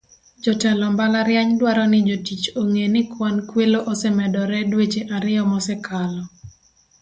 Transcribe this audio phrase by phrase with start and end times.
[0.43, 6.21] Jotelo mbalariany dwaro ni jotich ong'e ni kwan kwelo osemedore dweche ariyo mosekalo."